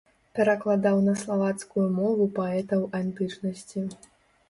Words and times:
Перакладаў 0.37 1.01
на 1.09 1.13
славацкую 1.25 1.85
мову 2.01 2.29
паэтаў 2.41 2.91
антычнасці. 3.05 3.89